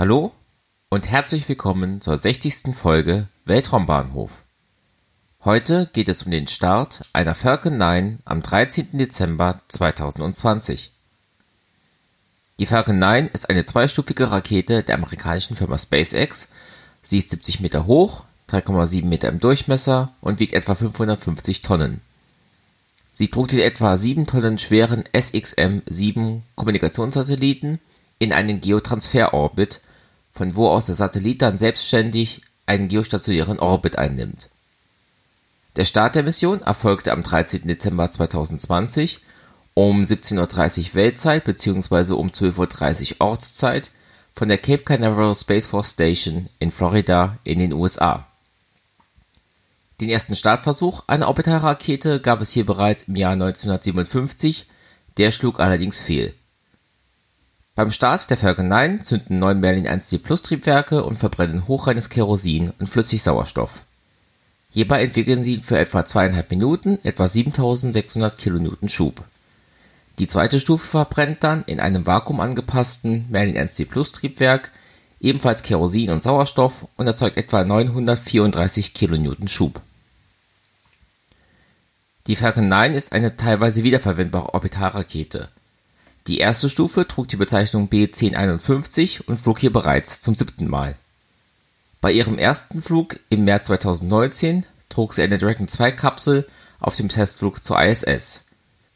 Hallo 0.00 0.32
und 0.88 1.10
herzlich 1.10 1.46
willkommen 1.46 2.00
zur 2.00 2.16
60. 2.16 2.74
Folge 2.74 3.28
Weltraumbahnhof. 3.44 4.30
Heute 5.44 5.90
geht 5.92 6.08
es 6.08 6.22
um 6.22 6.30
den 6.30 6.46
Start 6.46 7.02
einer 7.12 7.34
Falcon 7.34 7.76
9 7.76 8.20
am 8.24 8.40
13. 8.40 8.96
Dezember 8.96 9.60
2020. 9.68 10.90
Die 12.58 12.64
Falcon 12.64 12.98
9 12.98 13.26
ist 13.26 13.50
eine 13.50 13.66
zweistufige 13.66 14.30
Rakete 14.30 14.82
der 14.82 14.94
amerikanischen 14.94 15.54
Firma 15.54 15.76
SpaceX. 15.76 16.48
Sie 17.02 17.18
ist 17.18 17.28
70 17.28 17.60
Meter 17.60 17.84
hoch, 17.84 18.24
3,7 18.48 19.04
Meter 19.04 19.28
im 19.28 19.38
Durchmesser 19.38 20.14
und 20.22 20.40
wiegt 20.40 20.54
etwa 20.54 20.74
550 20.74 21.60
Tonnen. 21.60 22.00
Sie 23.12 23.28
trug 23.28 23.48
den 23.48 23.58
etwa 23.58 23.98
7 23.98 24.26
Tonnen 24.26 24.56
schweren 24.56 25.04
SXM-7 25.12 26.40
Kommunikationssatelliten 26.54 27.80
in 28.18 28.32
einen 28.32 28.62
Geotransferorbit 28.62 29.82
von 30.32 30.54
wo 30.54 30.68
aus 30.68 30.86
der 30.86 30.94
Satellit 30.94 31.42
dann 31.42 31.58
selbstständig 31.58 32.42
einen 32.66 32.88
geostationären 32.88 33.58
Orbit 33.58 33.98
einnimmt. 33.98 34.48
Der 35.76 35.84
Start 35.84 36.14
der 36.14 36.22
Mission 36.22 36.62
erfolgte 36.62 37.12
am 37.12 37.22
13. 37.22 37.66
Dezember 37.66 38.10
2020 38.10 39.20
um 39.74 40.02
17:30 40.02 40.88
Uhr 40.88 40.94
Weltzeit 40.94 41.44
bzw. 41.44 42.14
um 42.14 42.28
12:30 42.28 43.12
Uhr 43.12 43.20
Ortszeit 43.20 43.90
von 44.34 44.48
der 44.48 44.58
Cape 44.58 44.82
Canaveral 44.82 45.34
Space 45.34 45.66
Force 45.66 45.92
Station 45.92 46.48
in 46.58 46.70
Florida 46.70 47.38
in 47.44 47.58
den 47.58 47.72
USA. 47.72 48.26
Den 50.00 50.08
ersten 50.08 50.34
Startversuch 50.34 51.04
einer 51.06 51.28
Orbitalrakete 51.28 52.20
gab 52.20 52.40
es 52.40 52.50
hier 52.50 52.64
bereits 52.64 53.04
im 53.04 53.16
Jahr 53.16 53.32
1957, 53.32 54.66
der 55.18 55.30
schlug 55.30 55.60
allerdings 55.60 55.98
fehl 55.98 56.34
beim 57.80 57.92
Start 57.92 58.28
der 58.28 58.36
Falcon 58.36 58.68
9 58.68 59.00
zünden 59.00 59.38
neun 59.38 59.58
Merlin-1D-Plus-Triebwerke 59.58 61.02
und 61.02 61.16
verbrennen 61.16 61.66
hochreines 61.66 62.10
Kerosin 62.10 62.74
und 62.78 62.90
Flüssigsauerstoff. 62.90 63.84
Hierbei 64.68 65.02
entwickeln 65.02 65.42
sie 65.42 65.62
für 65.64 65.78
etwa 65.78 66.04
zweieinhalb 66.04 66.50
Minuten 66.50 66.98
etwa 67.04 67.26
7600 67.26 68.36
kN 68.36 68.90
Schub. 68.90 69.24
Die 70.18 70.26
zweite 70.26 70.60
Stufe 70.60 70.86
verbrennt 70.86 71.42
dann 71.42 71.64
in 71.64 71.80
einem 71.80 72.06
vakuumangepassten 72.06 73.24
Merlin-1D-Plus-Triebwerk 73.30 74.72
ebenfalls 75.18 75.62
Kerosin 75.62 76.10
und 76.10 76.22
Sauerstoff 76.22 76.86
und 76.98 77.06
erzeugt 77.06 77.38
etwa 77.38 77.64
934 77.64 78.92
kN 78.92 79.48
Schub. 79.48 79.80
Die 82.26 82.36
Falcon 82.36 82.68
9 82.68 82.92
ist 82.92 83.12
eine 83.12 83.38
teilweise 83.38 83.84
wiederverwendbare 83.84 84.52
Orbitalrakete 84.52 85.48
die 86.26 86.38
erste 86.38 86.68
Stufe 86.68 87.08
trug 87.08 87.28
die 87.28 87.36
Bezeichnung 87.36 87.88
B-1051 87.88 89.22
und 89.26 89.40
flog 89.40 89.58
hier 89.58 89.72
bereits 89.72 90.20
zum 90.20 90.34
siebten 90.34 90.68
Mal. 90.68 90.96
Bei 92.00 92.12
ihrem 92.12 92.38
ersten 92.38 92.82
Flug 92.82 93.20
im 93.30 93.44
März 93.44 93.66
2019 93.66 94.66
trug 94.88 95.14
sie 95.14 95.22
eine 95.22 95.38
Dragon-2-Kapsel 95.38 96.46
auf 96.78 96.96
dem 96.96 97.08
Testflug 97.08 97.62
zur 97.64 97.82
ISS. 97.82 98.44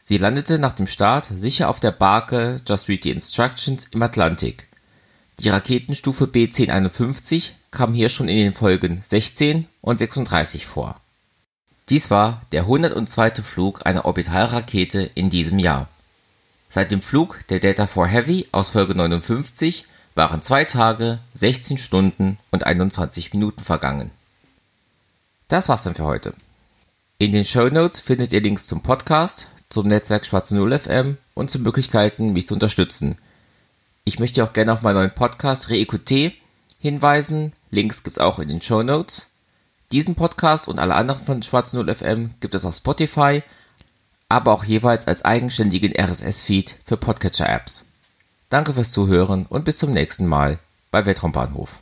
Sie 0.00 0.18
landete 0.18 0.58
nach 0.58 0.72
dem 0.72 0.86
Start 0.86 1.28
sicher 1.34 1.68
auf 1.68 1.80
der 1.80 1.92
Barke 1.92 2.60
Just 2.66 2.88
Read 2.88 3.02
the 3.02 3.10
Instructions 3.10 3.86
im 3.90 4.02
Atlantik. 4.02 4.68
Die 5.40 5.48
Raketenstufe 5.48 6.26
B-1051 6.26 7.52
kam 7.70 7.94
hier 7.94 8.08
schon 8.08 8.28
in 8.28 8.36
den 8.36 8.52
Folgen 8.52 9.02
16 9.04 9.66
und 9.80 9.98
36 9.98 10.66
vor. 10.66 11.00
Dies 11.88 12.10
war 12.10 12.42
der 12.52 12.62
102. 12.62 13.42
Flug 13.42 13.86
einer 13.86 14.04
Orbitalrakete 14.04 15.10
in 15.14 15.30
diesem 15.30 15.58
Jahr 15.58 15.88
Seit 16.70 16.92
dem 16.92 17.00
Flug 17.00 17.46
der 17.48 17.60
Delta 17.60 17.84
IV 17.84 18.06
Heavy 18.06 18.48
aus 18.52 18.70
Folge 18.70 18.94
59 18.94 19.86
waren 20.14 20.42
zwei 20.42 20.64
Tage, 20.64 21.20
16 21.34 21.78
Stunden 21.78 22.38
und 22.50 22.64
21 22.64 23.32
Minuten 23.32 23.62
vergangen. 23.62 24.10
Das 25.48 25.68
war's 25.68 25.84
dann 25.84 25.94
für 25.94 26.04
heute. 26.04 26.34
In 27.18 27.32
den 27.32 27.44
Show 27.44 27.68
Notes 27.68 28.00
findet 28.00 28.32
ihr 28.32 28.42
Links 28.42 28.66
zum 28.66 28.82
Podcast, 28.82 29.48
zum 29.70 29.86
Netzwerk 29.86 30.26
Schwarze 30.26 30.54
Null 30.54 30.78
FM 30.78 31.16
und 31.34 31.50
zu 31.50 31.58
Möglichkeiten, 31.58 32.32
mich 32.32 32.46
zu 32.46 32.54
unterstützen. 32.54 33.16
Ich 34.04 34.18
möchte 34.18 34.44
auch 34.44 34.52
gerne 34.52 34.72
auf 34.72 34.82
meinen 34.82 34.96
neuen 34.96 35.14
Podcast 35.14 35.68
Reécouté 35.68 36.32
hinweisen. 36.78 37.52
Links 37.70 38.02
gibt's 38.02 38.18
auch 38.18 38.38
in 38.38 38.48
den 38.48 38.60
Show 38.60 38.82
Notes. 38.82 39.30
Diesen 39.90 40.16
Podcast 40.16 40.68
und 40.68 40.78
alle 40.78 40.94
anderen 40.94 41.24
von 41.24 41.42
Schwarze 41.42 41.76
Null 41.76 41.94
FM 41.94 42.34
gibt 42.40 42.54
es 42.54 42.66
auf 42.66 42.74
Spotify, 42.74 43.42
aber 44.28 44.52
auch 44.52 44.64
jeweils 44.64 45.06
als 45.06 45.24
eigenständigen 45.24 45.92
RSS-Feed 45.98 46.76
für 46.84 46.96
Podcatcher-Apps. 46.96 47.86
Danke 48.50 48.74
fürs 48.74 48.92
Zuhören 48.92 49.46
und 49.46 49.64
bis 49.64 49.78
zum 49.78 49.90
nächsten 49.90 50.26
Mal 50.26 50.58
bei 50.90 51.06
Weltraumbahnhof. 51.06 51.80